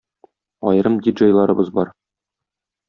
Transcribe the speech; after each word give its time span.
Аерым 0.71 0.95
ди-джейларыбыз 1.07 1.71
бар. 1.79 1.95